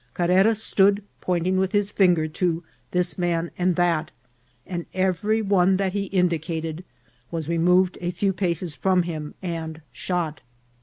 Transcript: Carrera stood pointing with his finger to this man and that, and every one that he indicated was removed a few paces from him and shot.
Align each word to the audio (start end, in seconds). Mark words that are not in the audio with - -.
Carrera 0.15 0.55
stood 0.55 1.03
pointing 1.21 1.57
with 1.57 1.73
his 1.73 1.91
finger 1.91 2.27
to 2.27 2.63
this 2.89 3.19
man 3.19 3.51
and 3.55 3.75
that, 3.75 4.09
and 4.65 4.87
every 4.95 5.43
one 5.43 5.77
that 5.77 5.93
he 5.93 6.05
indicated 6.05 6.83
was 7.29 7.47
removed 7.47 7.99
a 8.01 8.09
few 8.09 8.33
paces 8.33 8.73
from 8.75 9.03
him 9.03 9.35
and 9.43 9.83
shot. 9.93 10.41